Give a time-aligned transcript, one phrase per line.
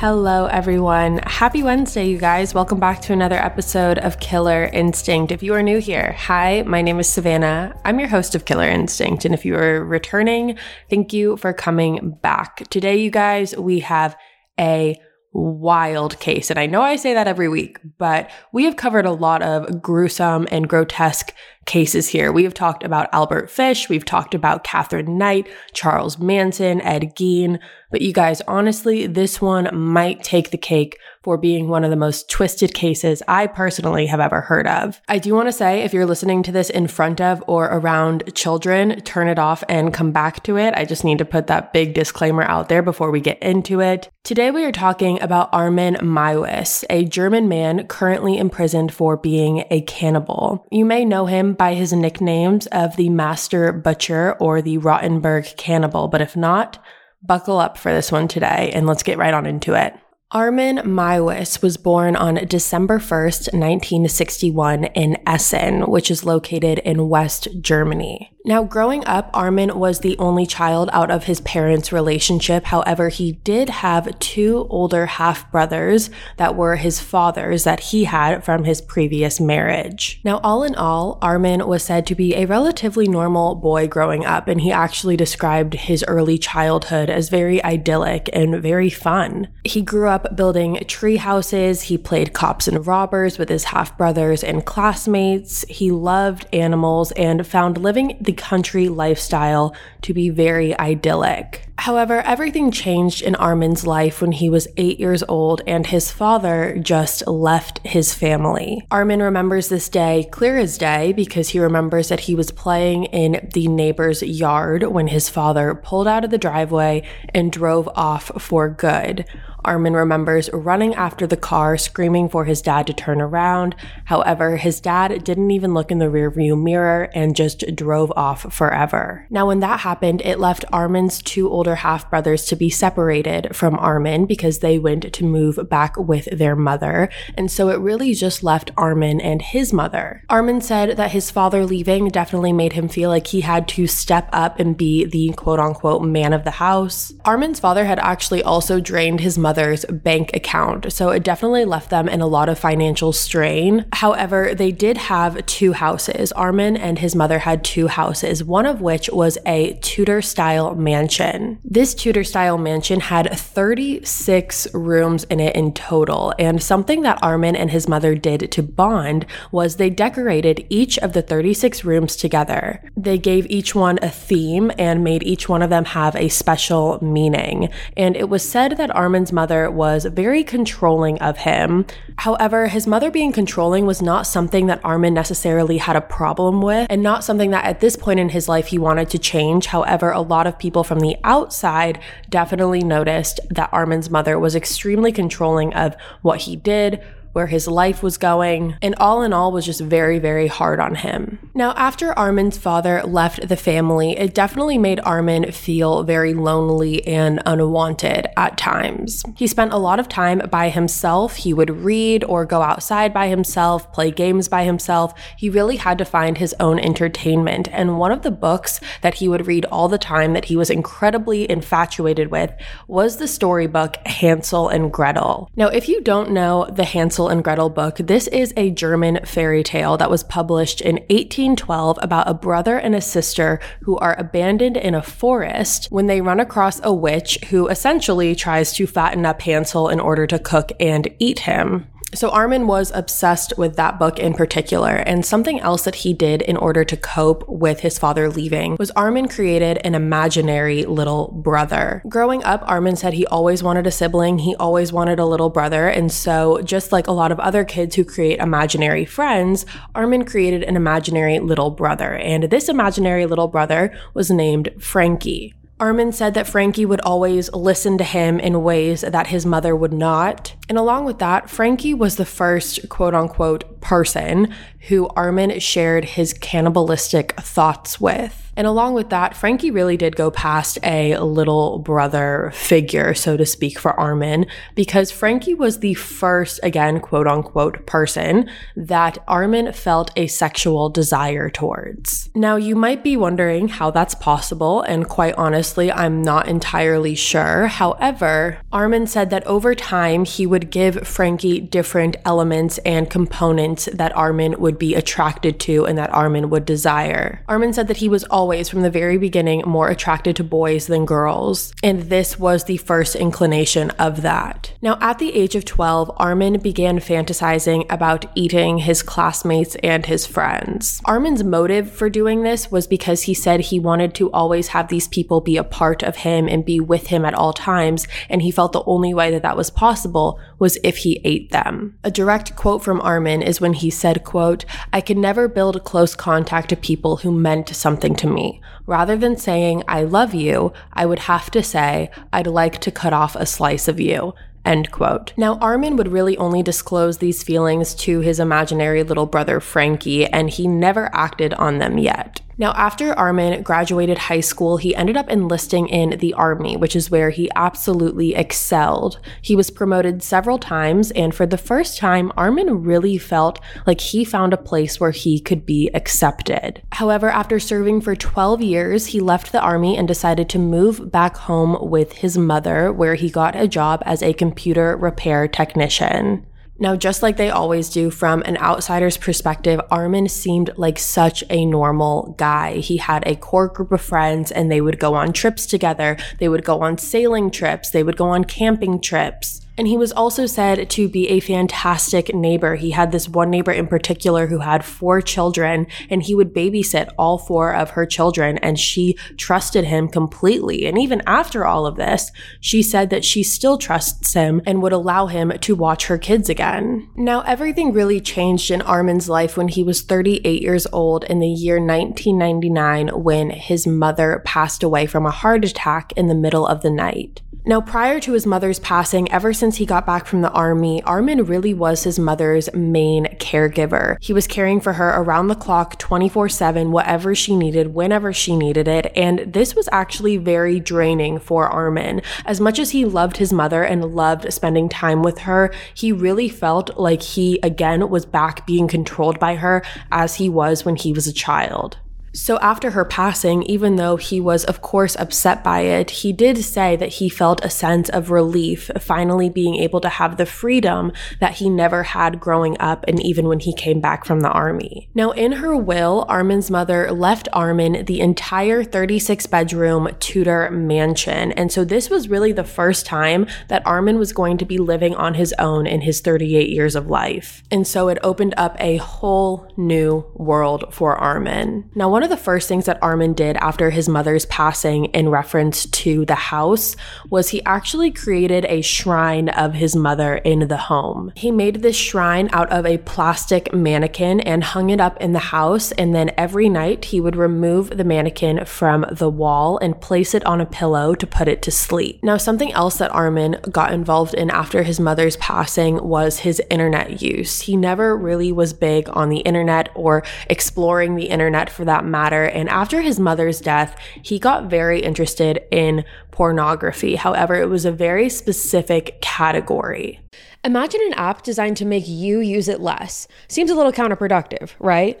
[0.00, 1.18] Hello, everyone.
[1.24, 2.54] Happy Wednesday, you guys.
[2.54, 5.32] Welcome back to another episode of Killer Instinct.
[5.32, 7.74] If you are new here, hi, my name is Savannah.
[7.84, 9.24] I'm your host of Killer Instinct.
[9.24, 10.56] And if you are returning,
[10.88, 12.68] thank you for coming back.
[12.68, 14.16] Today, you guys, we have
[14.56, 15.00] a
[15.32, 16.50] wild case.
[16.50, 19.82] And I know I say that every week, but we have covered a lot of
[19.82, 21.34] gruesome and grotesque
[21.66, 22.32] cases here.
[22.32, 27.58] We have talked about Albert Fish, we've talked about Katherine Knight, Charles Manson, Ed Gein,
[27.90, 31.96] but you guys, honestly, this one might take the cake for being one of the
[31.96, 35.02] most twisted cases I personally have ever heard of.
[35.08, 38.34] I do want to say if you're listening to this in front of or around
[38.34, 40.72] children, turn it off and come back to it.
[40.74, 44.08] I just need to put that big disclaimer out there before we get into it.
[44.24, 49.82] Today we are talking about Armin Meiwes, a German man currently imprisoned for being a
[49.82, 50.66] cannibal.
[50.70, 56.08] You may know him by his nicknames of the Master Butcher or the Rotenburg Cannibal,
[56.08, 56.82] but if not,
[57.22, 59.92] buckle up for this one today and let's get right on into it.
[60.30, 67.48] Armin Meiwes was born on December 1st, 1961 in Essen, which is located in West
[67.62, 68.30] Germany.
[68.44, 72.64] Now, growing up, Armin was the only child out of his parents' relationship.
[72.64, 78.42] However, he did have two older half brothers that were his father's that he had
[78.42, 80.22] from his previous marriage.
[80.24, 84.48] Now, all in all, Armin was said to be a relatively normal boy growing up,
[84.48, 89.48] and he actually described his early childhood as very idyllic and very fun.
[89.64, 94.42] He grew up building tree houses, he played cops and robbers with his half brothers
[94.44, 101.68] and classmates, he loved animals, and found living the country lifestyle to be very idyllic.
[101.78, 106.76] However, everything changed in Armin's life when he was eight years old and his father
[106.82, 108.84] just left his family.
[108.90, 113.48] Armin remembers this day clear as day because he remembers that he was playing in
[113.54, 118.68] the neighbor's yard when his father pulled out of the driveway and drove off for
[118.68, 119.24] good.
[119.64, 123.74] Armin remembers running after the car, screaming for his dad to turn around.
[124.06, 129.26] However, his dad didn't even look in the rearview mirror and just drove off forever.
[129.30, 133.78] Now, when that happened, it left Armin's two older half brothers to be separated from
[133.78, 137.08] Armin because they went to move back with their mother.
[137.36, 140.22] And so it really just left Armin and his mother.
[140.30, 144.28] Armin said that his father leaving definitely made him feel like he had to step
[144.32, 147.12] up and be the quote unquote man of the house.
[147.24, 150.92] Armin's father had actually also drained his mother mother's bank account.
[150.92, 153.86] So it definitely left them in a lot of financial strain.
[153.94, 156.32] However, they did have two houses.
[156.32, 161.60] Armin and his mother had two houses, one of which was a Tudor style mansion.
[161.64, 166.34] This Tudor style mansion had 36 rooms in it in total.
[166.38, 171.14] And something that Armin and his mother did to bond was they decorated each of
[171.14, 172.82] the 36 rooms together.
[172.98, 177.02] They gave each one a theme and made each one of them have a special
[177.02, 177.70] meaning.
[177.96, 181.86] And it was said that Armin's mother was very controlling of him.
[182.16, 186.88] However, his mother being controlling was not something that Armin necessarily had a problem with,
[186.90, 189.66] and not something that at this point in his life he wanted to change.
[189.66, 195.12] However, a lot of people from the outside definitely noticed that Armin's mother was extremely
[195.12, 197.00] controlling of what he did,
[197.32, 200.96] where his life was going, and all in all was just very, very hard on
[200.96, 201.38] him.
[201.54, 207.40] Now, after Armin's father left the family, it definitely made Armin feel very lonely and
[207.46, 209.22] unwanted at times.
[209.36, 211.36] He spent a lot of time by himself.
[211.36, 215.12] He would read or go outside by himself, play games by himself.
[215.36, 217.68] He really had to find his own entertainment.
[217.72, 220.70] And one of the books that he would read all the time that he was
[220.70, 222.52] incredibly infatuated with
[222.86, 225.50] was the storybook Hansel and Gretel.
[225.56, 227.96] Now, if you don't know the Hansel Hansel and Gretel book.
[227.96, 232.94] This is a German fairy tale that was published in 1812 about a brother and
[232.94, 237.66] a sister who are abandoned in a forest when they run across a witch who
[237.66, 241.88] essentially tries to fatten up Hansel in order to cook and eat him.
[242.14, 246.40] So Armin was obsessed with that book in particular, and something else that he did
[246.40, 252.02] in order to cope with his father leaving was Armin created an imaginary little brother.
[252.08, 255.86] Growing up, Armin said he always wanted a sibling, he always wanted a little brother,
[255.86, 260.62] and so just like a lot of other kids who create imaginary friends, Armin created
[260.62, 265.54] an imaginary little brother, and this imaginary little brother was named Frankie.
[265.80, 269.92] Armin said that Frankie would always listen to him in ways that his mother would
[269.92, 270.54] not.
[270.68, 274.52] And along with that, Frankie was the first quote unquote person
[274.88, 278.47] who Armin shared his cannibalistic thoughts with.
[278.58, 283.46] And along with that, Frankie really did go past a little brother figure, so to
[283.46, 290.10] speak, for Armin, because Frankie was the first, again, quote unquote, person that Armin felt
[290.16, 292.30] a sexual desire towards.
[292.34, 297.68] Now, you might be wondering how that's possible, and quite honestly, I'm not entirely sure.
[297.68, 304.16] However, Armin said that over time, he would give Frankie different elements and components that
[304.16, 307.44] Armin would be attracted to and that Armin would desire.
[307.46, 310.86] Armin said that he was always always, from the very beginning, more attracted to boys
[310.86, 314.72] than girls, and this was the first inclination of that.
[314.80, 320.24] Now, at the age of 12, Armin began fantasizing about eating his classmates and his
[320.24, 320.98] friends.
[321.04, 325.08] Armin's motive for doing this was because he said he wanted to always have these
[325.08, 328.50] people be a part of him and be with him at all times, and he
[328.50, 331.98] felt the only way that that was possible was if he ate them.
[332.02, 336.14] A direct quote from Armin is when he said, quote, I could never build close
[336.14, 338.60] contact to people who meant something to me me.
[338.86, 343.12] Rather than saying, I love you, I would have to say, I'd like to cut
[343.12, 344.34] off a slice of you.
[344.64, 345.32] End quote.
[345.36, 350.50] Now, Armin would really only disclose these feelings to his imaginary little brother Frankie, and
[350.50, 352.40] he never acted on them yet.
[352.60, 357.08] Now, after Armin graduated high school, he ended up enlisting in the army, which is
[357.08, 359.20] where he absolutely excelled.
[359.40, 364.24] He was promoted several times, and for the first time, Armin really felt like he
[364.24, 366.82] found a place where he could be accepted.
[366.90, 371.36] However, after serving for 12 years, he left the army and decided to move back
[371.36, 376.44] home with his mother, where he got a job as a computer repair technician.
[376.80, 381.66] Now, just like they always do, from an outsider's perspective, Armin seemed like such a
[381.66, 382.74] normal guy.
[382.74, 386.16] He had a core group of friends and they would go on trips together.
[386.38, 387.90] They would go on sailing trips.
[387.90, 389.66] They would go on camping trips.
[389.78, 392.74] And he was also said to be a fantastic neighbor.
[392.74, 397.10] He had this one neighbor in particular who had four children and he would babysit
[397.16, 400.86] all four of her children and she trusted him completely.
[400.86, 404.92] And even after all of this, she said that she still trusts him and would
[404.92, 407.08] allow him to watch her kids again.
[407.14, 411.48] Now, everything really changed in Armin's life when he was 38 years old in the
[411.48, 416.82] year 1999 when his mother passed away from a heart attack in the middle of
[416.82, 417.42] the night.
[417.68, 421.44] Now, prior to his mother's passing, ever since he got back from the army, Armin
[421.44, 424.16] really was his mother's main caregiver.
[424.22, 428.56] He was caring for her around the clock, 24 7, whatever she needed, whenever she
[428.56, 429.12] needed it.
[429.14, 432.22] And this was actually very draining for Armin.
[432.46, 436.48] As much as he loved his mother and loved spending time with her, he really
[436.48, 441.12] felt like he, again, was back being controlled by her as he was when he
[441.12, 441.98] was a child.
[442.38, 446.58] So, after her passing, even though he was, of course, upset by it, he did
[446.58, 451.12] say that he felt a sense of relief, finally being able to have the freedom
[451.40, 455.10] that he never had growing up and even when he came back from the army.
[455.14, 461.50] Now, in her will, Armin's mother left Armin the entire 36 bedroom Tudor mansion.
[461.52, 465.14] And so, this was really the first time that Armin was going to be living
[465.16, 467.64] on his own in his 38 years of life.
[467.72, 471.90] And so, it opened up a whole new world for Armin.
[471.96, 475.86] Now, one of the first things that Armin did after his mother's passing in reference
[475.86, 476.96] to the house
[477.30, 481.32] was he actually created a shrine of his mother in the home.
[481.34, 485.38] He made this shrine out of a plastic mannequin and hung it up in the
[485.38, 485.92] house.
[485.92, 490.44] And then every night he would remove the mannequin from the wall and place it
[490.46, 492.22] on a pillow to put it to sleep.
[492.22, 497.22] Now, something else that Armin got involved in after his mother's passing was his internet
[497.22, 497.62] use.
[497.62, 502.44] He never really was big on the internet or exploring the internet for that matter.
[502.44, 507.16] And after his mother's death, he got very interested in pornography.
[507.16, 510.20] However, it was a very specific category.
[510.64, 513.28] Imagine an app designed to make you use it less.
[513.46, 515.20] Seems a little counterproductive, right?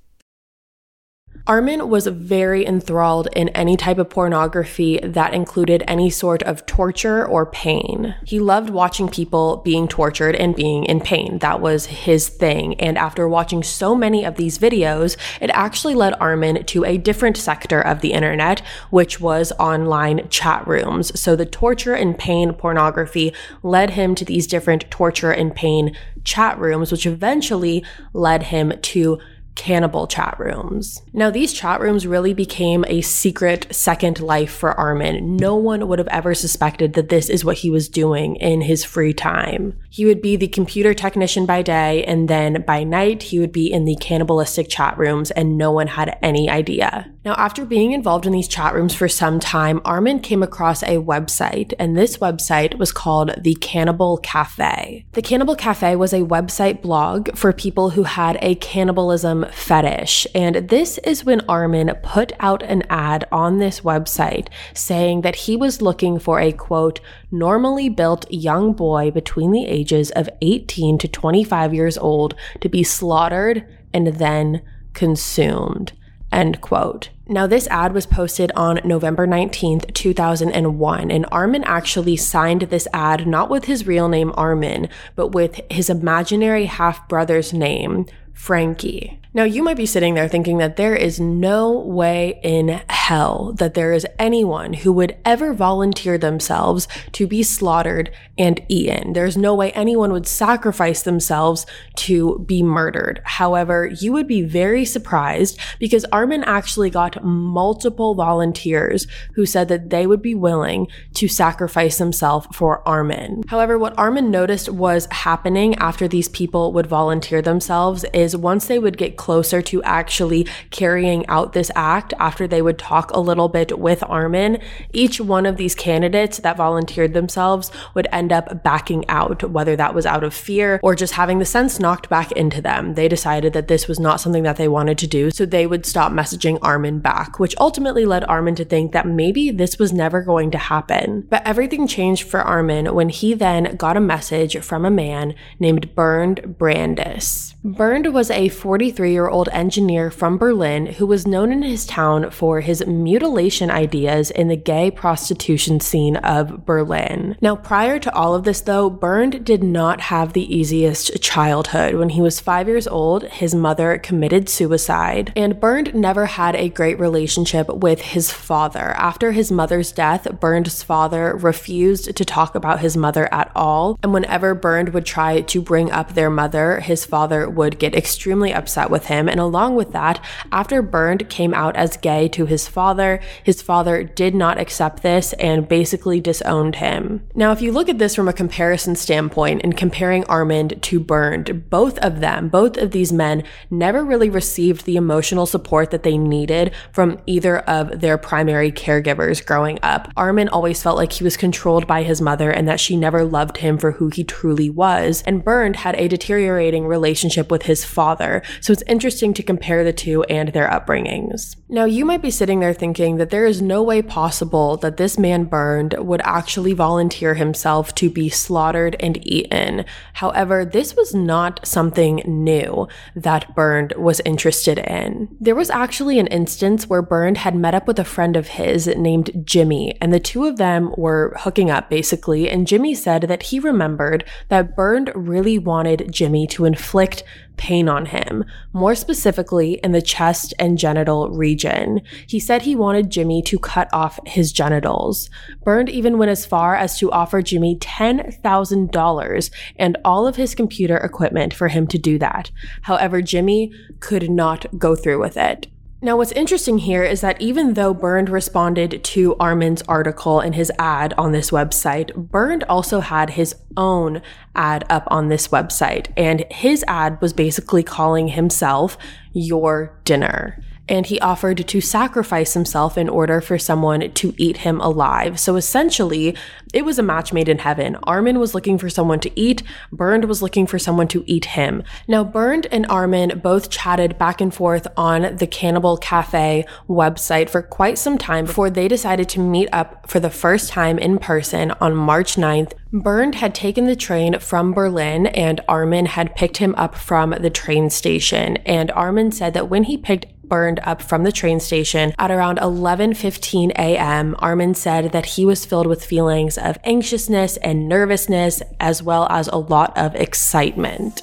[1.47, 7.25] Armin was very enthralled in any type of pornography that included any sort of torture
[7.25, 8.15] or pain.
[8.25, 11.39] He loved watching people being tortured and being in pain.
[11.39, 12.79] That was his thing.
[12.79, 17.37] And after watching so many of these videos, it actually led Armin to a different
[17.37, 21.19] sector of the internet, which was online chat rooms.
[21.19, 23.33] So the torture and pain pornography
[23.63, 27.83] led him to these different torture and pain chat rooms, which eventually
[28.13, 29.19] led him to
[29.55, 31.01] cannibal chat rooms.
[31.13, 35.37] Now, these chat rooms really became a secret second life for Armin.
[35.37, 38.83] No one would have ever suspected that this is what he was doing in his
[38.83, 39.77] free time.
[39.89, 43.71] He would be the computer technician by day, and then by night, he would be
[43.71, 47.11] in the cannibalistic chat rooms, and no one had any idea.
[47.23, 50.97] Now, after being involved in these chat rooms for some time, Armin came across a
[50.97, 55.05] website, and this website was called the Cannibal Cafe.
[55.11, 60.67] The Cannibal Cafe was a website blog for people who had a cannibalism fetish, and
[60.69, 65.79] this is when Armin put out an ad on this website saying that he was
[65.79, 71.71] looking for a quote, normally built young boy between the ages of 18 to 25
[71.71, 73.63] years old to be slaughtered
[73.93, 74.63] and then
[74.93, 75.93] consumed.
[76.31, 77.09] End quote.
[77.27, 83.25] Now, this ad was posted on November 19th, 2001, and Armin actually signed this ad
[83.25, 89.20] not with his real name Armin, but with his imaginary half brother's name, Frankie.
[89.33, 93.75] Now, you might be sitting there thinking that there is no way in hell that
[93.75, 99.13] there is anyone who would ever volunteer themselves to be slaughtered and eaten.
[99.13, 103.21] There's no way anyone would sacrifice themselves to be murdered.
[103.23, 109.91] However, you would be very surprised because Armin actually got multiple volunteers who said that
[109.91, 113.43] they would be willing to sacrifice themselves for Armin.
[113.47, 118.77] However, what Armin noticed was happening after these people would volunteer themselves is once they
[118.77, 123.49] would get closer to actually carrying out this act after they would talk a little
[123.49, 124.59] bit with Armin.
[124.93, 129.93] Each one of these candidates that volunteered themselves would end up backing out, whether that
[129.93, 132.95] was out of fear or just having the sense knocked back into them.
[132.95, 135.85] They decided that this was not something that they wanted to do, so they would
[135.85, 140.23] stop messaging Armin back, which ultimately led Armin to think that maybe this was never
[140.23, 141.27] going to happen.
[141.29, 145.93] But everything changed for Armin when he then got a message from a man named
[145.93, 147.53] Bernd Brandes.
[147.63, 152.31] Bernd was a 43 year old engineer from Berlin who was known in his town
[152.31, 157.37] for his mutilation ideas in the gay prostitution scene of Berlin.
[157.41, 161.95] Now, prior to all of this, though, Bernd did not have the easiest childhood.
[161.95, 166.69] When he was five years old, his mother committed suicide, and Bernd never had a
[166.69, 168.91] great relationship with his father.
[168.97, 174.13] After his mother's death, Bernd's father refused to talk about his mother at all, and
[174.13, 178.89] whenever Bernd would try to bring up their mother, his father would get extremely upset
[178.89, 179.27] with him.
[179.27, 184.03] And along with that, after Bernd came out as gay to his father, his father
[184.03, 187.27] did not accept this and basically disowned him.
[187.35, 191.69] Now, if you look at this from a comparison standpoint and comparing Armin to Bernd,
[191.69, 196.17] both of them, both of these men never really received the emotional support that they
[196.17, 200.11] needed from either of their primary caregivers growing up.
[200.15, 203.57] Armin always felt like he was controlled by his mother and that she never loved
[203.57, 205.23] him for who he truly was.
[205.25, 208.41] And Bernd had a deteriorating relationship with his father.
[208.61, 211.55] So it's interesting to compare the two and their upbringings.
[211.69, 215.17] Now, you might be sitting there thinking that there is no way possible that this
[215.17, 219.85] man Bernd would actually volunteer himself to be slaughtered and eaten.
[220.13, 225.35] However, this was not something new that Bernd was interested in.
[225.39, 228.87] There was actually an instance where Bernd had met up with a friend of his
[228.87, 232.49] named Jimmy, and the two of them were hooking up basically.
[232.49, 237.23] And Jimmy said that he remembered that Bernd really wanted Jimmy to inflict
[237.61, 242.01] pain on him, more specifically in the chest and genital region.
[242.25, 245.29] He said he wanted Jimmy to cut off his genitals.
[245.63, 250.97] Bernd even went as far as to offer Jimmy $10,000 and all of his computer
[250.97, 252.49] equipment for him to do that.
[252.81, 255.67] However, Jimmy could not go through with it.
[256.03, 260.71] Now, what's interesting here is that even though Bernd responded to Armin's article and his
[260.79, 264.23] ad on this website, Bernd also had his own
[264.55, 266.07] ad up on this website.
[266.17, 268.97] And his ad was basically calling himself
[269.31, 274.81] your dinner and he offered to sacrifice himself in order for someone to eat him
[274.81, 275.39] alive.
[275.39, 276.35] So essentially,
[276.73, 277.95] it was a match made in heaven.
[278.03, 281.81] Armin was looking for someone to eat, Bernd was looking for someone to eat him.
[282.09, 287.61] Now, Bernd and Armin both chatted back and forth on the Cannibal Cafe website for
[287.61, 291.71] quite some time before they decided to meet up for the first time in person
[291.79, 292.73] on March 9th.
[292.91, 297.49] Bernd had taken the train from Berlin and Armin had picked him up from the
[297.49, 298.57] train station.
[298.57, 302.57] And Armin said that when he picked Bernd up from the train station at around
[302.57, 304.35] 11:15 a.m.
[304.39, 309.47] Armin said that he was filled with feelings of anxiousness and nervousness as well as
[309.47, 311.21] a lot of excitement.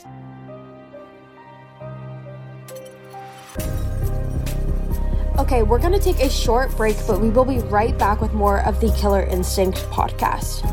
[5.36, 8.32] Okay, we're going to take a short break, but we will be right back with
[8.32, 10.64] more of the Killer Instinct podcast.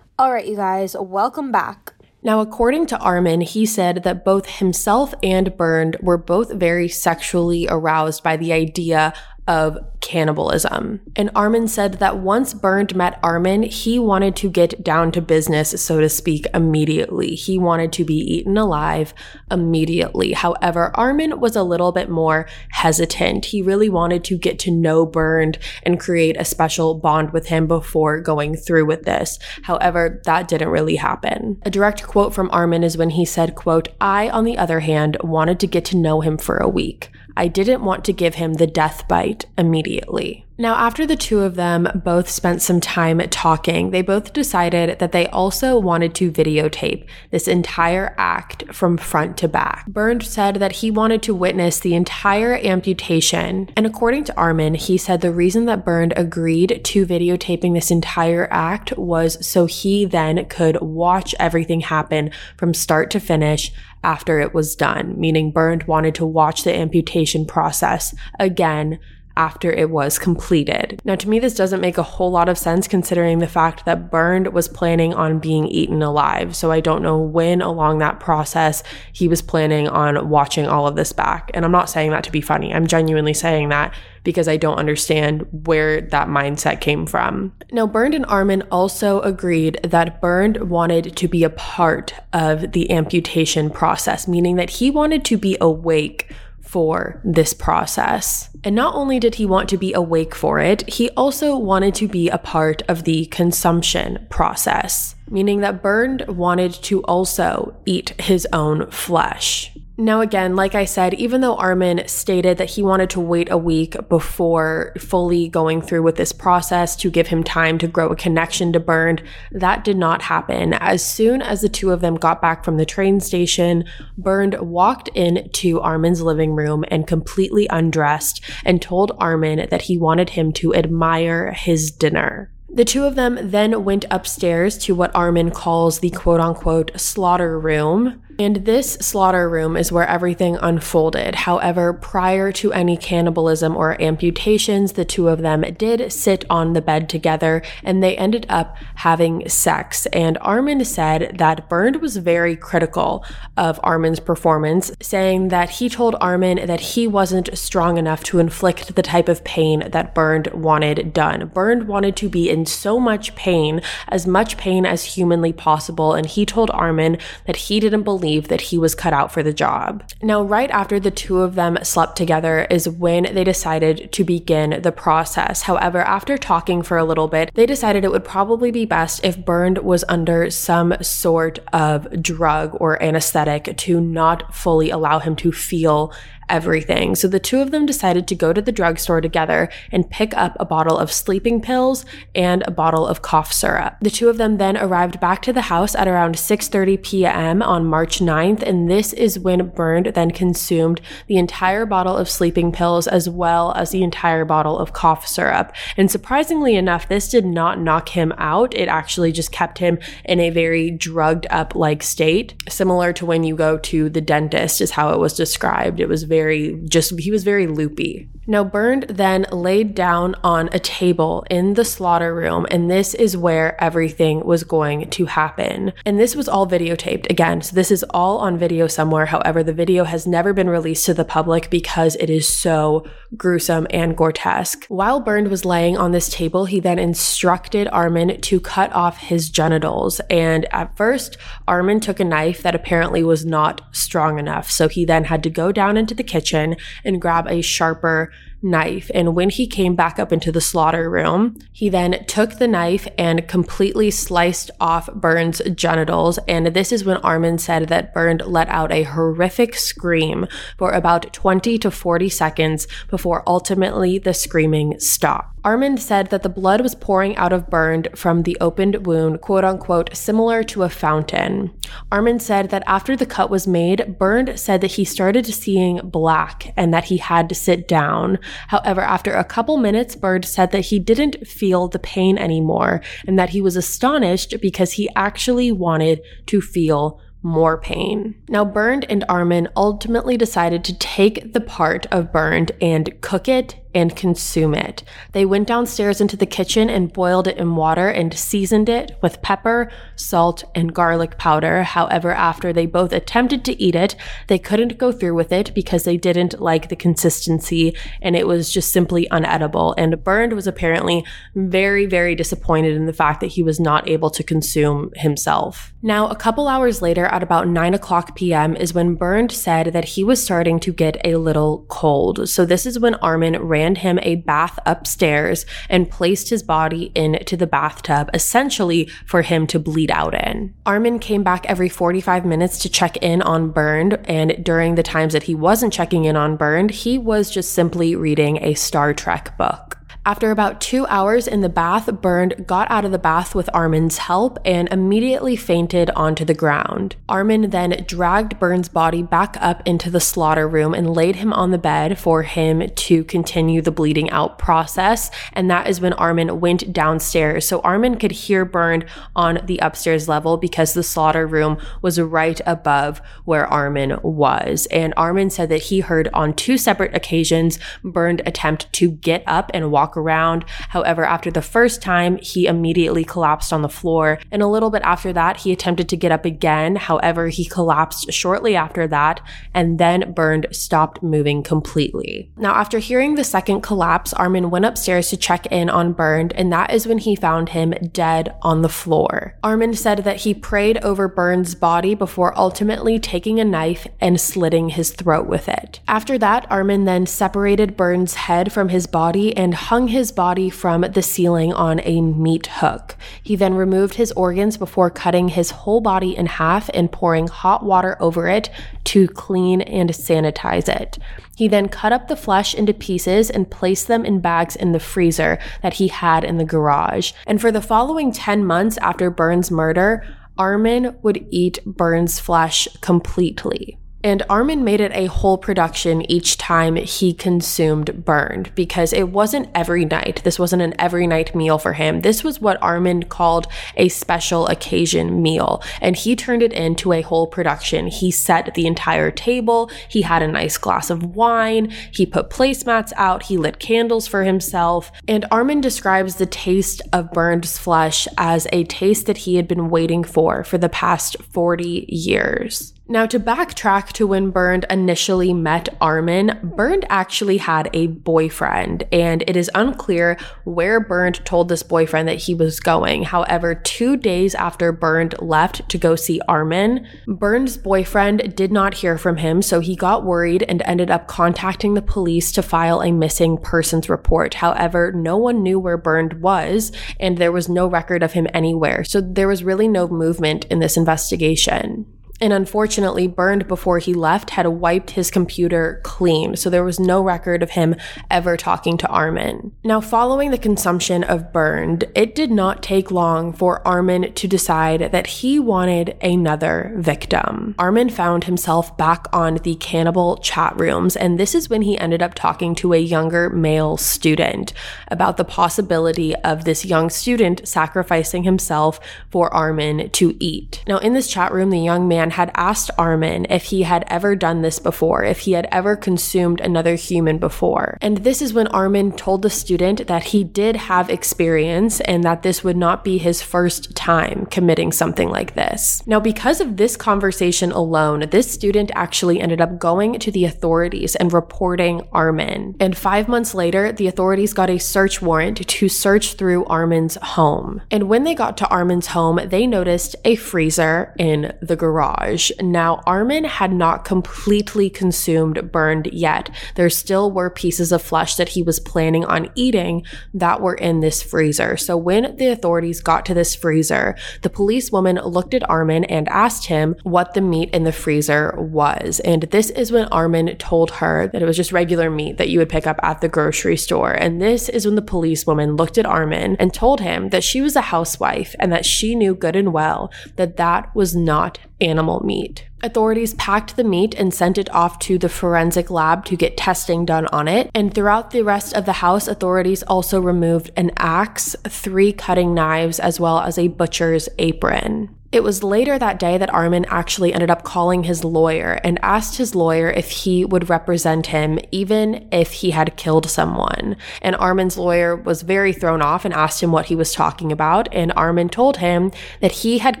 [0.18, 1.85] All right, you guys, welcome back.
[2.26, 7.68] Now, according to Armin, he said that both himself and Bernd were both very sexually
[7.68, 9.14] aroused by the idea
[9.46, 11.00] of cannibalism.
[11.16, 15.82] And Armin said that once Bernd met Armin, he wanted to get down to business,
[15.82, 17.34] so to speak, immediately.
[17.34, 19.14] He wanted to be eaten alive
[19.50, 20.32] immediately.
[20.32, 23.46] However, Armin was a little bit more hesitant.
[23.46, 27.66] He really wanted to get to know Bernd and create a special bond with him
[27.66, 29.38] before going through with this.
[29.62, 31.60] However, that didn't really happen.
[31.62, 35.16] A direct quote from Armin is when he said, quote, I, on the other hand,
[35.22, 37.10] wanted to get to know him for a week.
[37.36, 40.46] I didn't want to give him the death bite immediately.
[40.58, 45.12] Now, after the two of them both spent some time talking, they both decided that
[45.12, 49.86] they also wanted to videotape this entire act from front to back.
[49.86, 53.68] Bernd said that he wanted to witness the entire amputation.
[53.76, 58.48] And according to Armin, he said the reason that Bernd agreed to videotaping this entire
[58.50, 63.72] act was so he then could watch everything happen from start to finish
[64.06, 69.00] after it was done, meaning Bernd wanted to watch the amputation process again
[69.36, 71.00] after it was completed.
[71.04, 74.10] Now, to me, this doesn't make a whole lot of sense considering the fact that
[74.10, 76.56] Bernd was planning on being eaten alive.
[76.56, 80.96] So I don't know when along that process he was planning on watching all of
[80.96, 81.50] this back.
[81.54, 82.72] And I'm not saying that to be funny.
[82.72, 87.52] I'm genuinely saying that because I don't understand where that mindset came from.
[87.70, 92.90] Now, Bernd and Armin also agreed that Bernd wanted to be a part of the
[92.90, 98.50] amputation process, meaning that he wanted to be awake for this process.
[98.66, 102.08] And not only did he want to be awake for it, he also wanted to
[102.08, 108.44] be a part of the consumption process, meaning that Bernd wanted to also eat his
[108.52, 109.72] own flesh.
[109.98, 113.56] Now, again, like I said, even though Armin stated that he wanted to wait a
[113.56, 118.16] week before fully going through with this process to give him time to grow a
[118.16, 119.22] connection to Bernd,
[119.52, 120.74] that did not happen.
[120.74, 123.84] As soon as the two of them got back from the train station,
[124.18, 130.30] Bernd walked into Armin's living room and completely undressed and told Armin that he wanted
[130.30, 132.52] him to admire his dinner.
[132.68, 137.58] The two of them then went upstairs to what Armin calls the quote unquote slaughter
[137.58, 141.34] room, and this slaughter room is where everything unfolded.
[141.34, 146.82] However, prior to any cannibalism or amputations, the two of them did sit on the
[146.82, 150.04] bed together and they ended up having sex.
[150.06, 153.24] And Armin said that Bernd was very critical
[153.56, 158.96] of Armin's performance, saying that he told Armin that he wasn't strong enough to inflict
[158.96, 161.50] the type of pain that Bernd wanted done.
[161.54, 166.26] Bernd wanted to be in so much pain, as much pain as humanly possible, and
[166.26, 169.52] he told Armin that he didn't believe believe that he was cut out for the
[169.52, 170.02] job.
[170.20, 174.80] Now, right after the two of them slept together is when they decided to begin
[174.82, 175.62] the process.
[175.62, 179.44] However, after talking for a little bit, they decided it would probably be best if
[179.44, 185.52] Bernd was under some sort of drug or anesthetic to not fully allow him to
[185.52, 186.12] feel
[186.48, 187.14] everything.
[187.14, 190.56] So the two of them decided to go to the drugstore together and pick up
[190.58, 192.04] a bottle of sleeping pills
[192.34, 193.96] and a bottle of cough syrup.
[194.00, 197.62] The two of them then arrived back to the house at around 6:30 p.m.
[197.62, 202.72] on March 9th, and this is when Bernd then consumed the entire bottle of sleeping
[202.72, 205.72] pills as well as the entire bottle of cough syrup.
[205.96, 208.74] And surprisingly enough, this did not knock him out.
[208.74, 213.44] It actually just kept him in a very drugged up like state, similar to when
[213.44, 216.00] you go to the dentist is how it was described.
[216.00, 218.28] It was very very just he was very loopy.
[218.48, 223.36] Now Bernd then laid down on a table in the slaughter room and this is
[223.36, 225.92] where everything was going to happen.
[226.04, 227.62] And this was all videotaped again.
[227.62, 229.26] So this is all on video somewhere.
[229.26, 233.04] However, the video has never been released to the public because it is so
[233.36, 234.86] gruesome and grotesque.
[234.88, 239.50] While Bernd was laying on this table, he then instructed Armin to cut off his
[239.50, 240.20] genitals.
[240.30, 244.70] And at first, Armin took a knife that apparently was not strong enough.
[244.70, 248.30] So he then had to go down into the kitchen and grab a sharper
[248.62, 249.10] knife.
[249.14, 253.06] And when he came back up into the slaughter room, he then took the knife
[253.16, 256.38] and completely sliced off Bernd's genitals.
[256.48, 260.46] And this is when Armin said that Bernd let out a horrific scream
[260.78, 265.55] for about 20 to 40 seconds before ultimately the screaming stopped.
[265.66, 269.64] Armin said that the blood was pouring out of Bernd from the opened wound, quote
[269.64, 271.76] unquote, similar to a fountain.
[272.12, 276.72] Armin said that after the cut was made, Bernd said that he started seeing black
[276.76, 278.38] and that he had to sit down.
[278.68, 283.36] However, after a couple minutes, Bernd said that he didn't feel the pain anymore and
[283.36, 288.34] that he was astonished because he actually wanted to feel more pain.
[288.48, 293.76] Now, Bernd and Armin ultimately decided to take the part of Bernd and cook it
[293.96, 295.02] and consume it.
[295.32, 299.40] They went downstairs into the kitchen and boiled it in water and seasoned it with
[299.40, 301.82] pepper, salt, and garlic powder.
[301.82, 304.14] However, after they both attempted to eat it,
[304.48, 308.70] they couldn't go through with it because they didn't like the consistency and it was
[308.70, 309.94] just simply unedible.
[309.96, 314.28] And Bernd was apparently very, very disappointed in the fact that he was not able
[314.28, 315.94] to consume himself.
[316.02, 320.04] Now, a couple hours later, at about 9 o'clock p.m., is when Bernd said that
[320.04, 322.48] he was starting to get a little cold.
[322.48, 327.56] So, this is when Armin ran him a bath upstairs and placed his body into
[327.56, 330.74] the bathtub, essentially for him to bleed out in.
[330.84, 335.32] Armin came back every 45 minutes to check in on Bernd, and during the times
[335.32, 339.56] that he wasn't checking in on Bernd, he was just simply reading a Star Trek
[339.56, 339.95] book.
[340.26, 344.18] After about two hours in the bath, Bernd got out of the bath with Armin's
[344.18, 347.14] help and immediately fainted onto the ground.
[347.28, 351.70] Armin then dragged Bernd's body back up into the slaughter room and laid him on
[351.70, 355.30] the bed for him to continue the bleeding out process.
[355.52, 357.64] And that is when Armin went downstairs.
[357.64, 362.60] So Armin could hear Bernd on the upstairs level because the slaughter room was right
[362.66, 364.86] above where Armin was.
[364.86, 369.70] And Armin said that he heard on two separate occasions Bernd attempt to get up
[369.72, 370.64] and walk around.
[370.88, 374.38] However, after the first time, he immediately collapsed on the floor.
[374.50, 376.96] And a little bit after that, he attempted to get up again.
[376.96, 379.40] However, he collapsed shortly after that,
[379.74, 382.50] and then Bernd stopped moving completely.
[382.56, 386.72] Now, after hearing the second collapse, Armin went upstairs to check in on Bernd, and
[386.72, 389.58] that is when he found him dead on the floor.
[389.62, 394.90] Armin said that he prayed over Bernd's body before ultimately taking a knife and slitting
[394.90, 396.00] his throat with it.
[396.08, 400.70] After that, Armin then separated Bernd's head from his body and hung hung his body
[400.70, 403.16] from the ceiling on a meat hook.
[403.42, 407.84] He then removed his organs before cutting his whole body in half and pouring hot
[407.84, 408.70] water over it
[409.02, 411.18] to clean and sanitize it.
[411.56, 415.00] He then cut up the flesh into pieces and placed them in bags in the
[415.00, 417.32] freezer that he had in the garage.
[417.44, 420.24] And for the following 10 months after Bernd's murder,
[420.56, 423.98] Armin would eat Bernd's flesh completely.
[424.26, 429.68] And Armin made it a whole production each time he consumed Bernd because it wasn't
[429.72, 430.40] every night.
[430.42, 432.22] This wasn't an every night meal for him.
[432.22, 435.80] This was what Armin called a special occasion meal.
[436.00, 438.08] And he turned it into a whole production.
[438.08, 439.92] He set the entire table.
[440.08, 441.92] He had a nice glass of wine.
[442.10, 443.44] He put placemats out.
[443.44, 445.12] He lit candles for himself.
[445.28, 449.88] And Armin describes the taste of Bernd's flesh as a taste that he had been
[449.88, 452.92] waiting for for the past 40 years.
[453.08, 459.44] Now, to backtrack to when Bernd initially met Armin, Bernd actually had a boyfriend, and
[459.46, 463.22] it is unclear where Bernd told this boyfriend that he was going.
[463.22, 469.16] However, two days after Bernd left to go see Armin, Bernd's boyfriend did not hear
[469.16, 473.12] from him, so he got worried and ended up contacting the police to file a
[473.12, 474.54] missing persons report.
[474.54, 476.90] However, no one knew where Bernd was,
[477.20, 480.80] and there was no record of him anywhere, so there was really no movement in
[480.80, 482.04] this investigation
[482.40, 486.56] and unfortunately Bernd before he left had wiped his computer clean.
[486.56, 487.96] So there was no record of him
[488.30, 489.72] ever talking to armin.
[489.84, 495.12] Now following the consumption of Bernd, it did not take long for armin to decide
[495.12, 497.74] that he wanted another victim.
[497.78, 502.22] Armin found himself back on the cannibal chat rooms and this is when he ended
[502.22, 504.72] up talking to a younger male student
[505.08, 510.82] about the possibility of this young student sacrificing himself for armin to eat.
[510.86, 514.04] Now in this chat room the young man man had asked Armin if he had
[514.08, 517.98] ever done this before, if he had ever consumed another human before.
[518.00, 522.42] And this is when Armin told the student that he did have experience and that
[522.42, 526.02] this would not be his first time committing something like this.
[526.06, 531.14] Now, because of this conversation alone, this student actually ended up going to the authorities
[531.16, 532.74] and reporting Armin.
[532.80, 537.82] And five months later, the authorities got a search warrant to search through Armin's home.
[537.90, 542.50] And when they got to Armin's home, they noticed a freezer in the garage garage.
[542.60, 546.50] Now, Armin had not completely consumed Bernd yet.
[546.74, 551.00] There still were pieces of flesh that he was planning on eating that were in
[551.00, 551.76] this freezer.
[551.76, 556.66] So when the authorities got to this freezer, the policewoman looked at Armin and asked
[556.66, 559.20] him what the meat in the freezer was.
[559.20, 562.58] And this is when Armin told her that it was just regular meat that you
[562.58, 564.12] would pick up at the grocery store.
[564.12, 567.76] And this is when the policewoman looked at Armin and told him that she was
[567.76, 572.66] a housewife and that she knew good and well that that was not animal meat.
[572.82, 577.04] Authorities packed the meat and sent it off to the forensic lab to get testing
[577.04, 577.70] done on it.
[577.74, 583.00] And throughout the rest of the house, authorities also removed an axe, three cutting knives,
[583.00, 585.15] as well as a butcher's apron.
[585.32, 589.36] It was later that day that Armin actually ended up calling his lawyer and asked
[589.36, 593.96] his lawyer if he would represent him even if he had killed someone.
[594.22, 597.92] And Armin's lawyer was very thrown off and asked him what he was talking about.
[597.92, 599.10] And Armin told him
[599.40, 600.00] that he had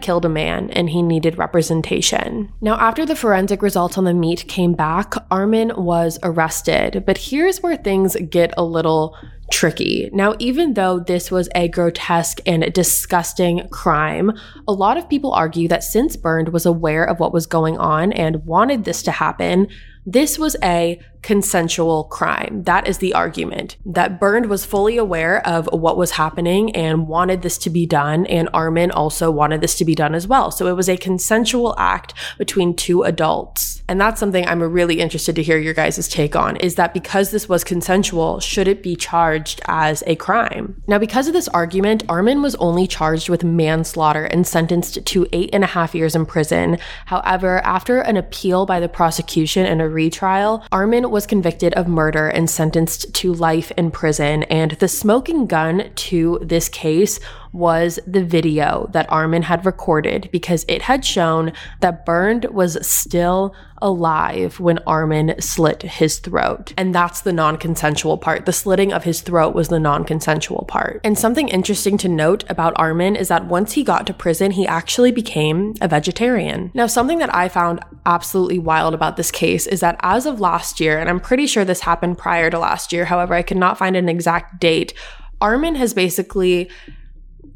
[0.00, 2.52] killed a man and he needed representation.
[2.60, 7.04] Now, after the forensic results on the meat came back, Armin was arrested.
[7.04, 9.16] But here's where things get a little
[9.50, 10.10] tricky.
[10.12, 14.32] Now, even though this was a grotesque and disgusting crime,
[14.66, 18.12] a lot of people argue that since Bernd was aware of what was going on
[18.12, 19.68] and wanted this to happen,
[20.06, 22.62] this was a consensual crime.
[22.62, 23.76] That is the argument.
[23.84, 28.26] That Bernd was fully aware of what was happening and wanted this to be done,
[28.26, 30.52] and Armin also wanted this to be done as well.
[30.52, 33.82] So it was a consensual act between two adults.
[33.88, 37.30] And that's something I'm really interested to hear your guys' take on is that because
[37.30, 40.80] this was consensual, should it be charged as a crime?
[40.86, 45.50] Now, because of this argument, Armin was only charged with manslaughter and sentenced to eight
[45.52, 46.78] and a half years in prison.
[47.06, 52.28] However, after an appeal by the prosecution and a retrial, Armin was convicted of murder
[52.28, 54.44] and sentenced to life in prison.
[54.44, 57.18] And the smoking gun to this case
[57.56, 63.54] was the video that Armin had recorded because it had shown that Bernd was still
[63.82, 66.72] alive when Armin slit his throat.
[66.76, 68.46] And that's the non consensual part.
[68.46, 71.00] The slitting of his throat was the non consensual part.
[71.04, 74.66] And something interesting to note about Armin is that once he got to prison, he
[74.66, 76.70] actually became a vegetarian.
[76.74, 80.80] Now, something that I found absolutely wild about this case is that as of last
[80.80, 83.78] year, and I'm pretty sure this happened prior to last year, however, I could not
[83.78, 84.94] find an exact date.
[85.40, 86.70] Armin has basically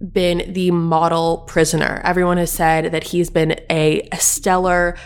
[0.01, 2.01] been the model prisoner.
[2.05, 4.97] Everyone has said that he's been a, stellar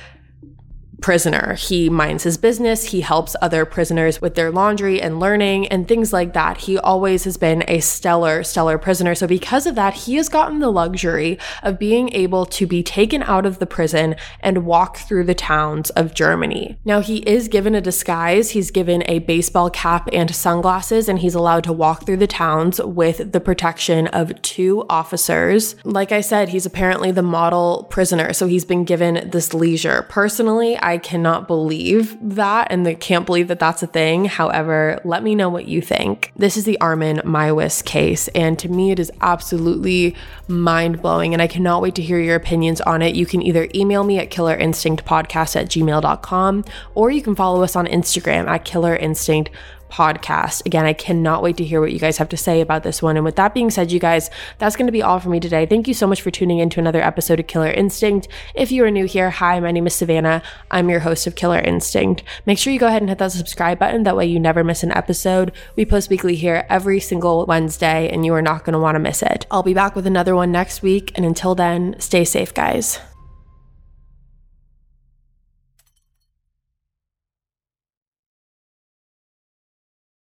[1.05, 1.53] prisoner.
[1.53, 6.15] He minds his business, he helps other prisoners with their laundry and learning and things
[6.15, 6.57] like that.
[6.63, 9.15] He always has been a stellar, stellar prisoner.
[9.15, 13.23] So, because of that, he has gotten the luxury of being able to be taken
[13.23, 16.79] out of the prison and walk through the towns of Germany.
[16.87, 21.35] Now, he is given a disguise, he's given a baseball cap and sunglasses, and he's
[21.35, 25.77] allowed to walk through the towns with the protection of two officers.
[25.85, 30.07] Like I said, he's apparently the model prisoner, so he's been given this leisure.
[30.09, 34.27] Personally, I I cannot believe that and I can't believe that that's a thing.
[34.27, 36.31] However, let me know what you think.
[36.37, 40.15] This is the Armin Meiwes case, and to me, it is absolutely
[40.47, 43.17] mind blowing, and I cannot wait to hear your opinions on it.
[43.17, 47.87] You can either email me at killerinstinctpodcast at gmail.com or you can follow us on
[47.87, 49.49] Instagram at killerinstinct
[49.95, 50.67] podcast.
[50.67, 53.17] Again, I cannot wait to hear what you guys have to say about this one.
[53.17, 54.29] And with that being said, you guys,
[54.59, 55.67] that's going to be all for me today.
[55.67, 58.27] Thank you so much for tuning in to another episode of Killer Instinct.
[58.57, 60.43] If you are new here, hi, my name is Savannah.
[60.69, 62.25] I'm your host of Killer Instinct.
[62.45, 64.03] Make sure you go ahead and hit that subscribe button.
[64.03, 65.53] That way you never miss an episode.
[65.77, 68.99] We post weekly here every single Wednesday, and you are not going to want to
[68.99, 69.47] miss it.
[69.49, 71.13] I'll be back with another one next week.
[71.15, 72.99] And until then, stay safe, guys.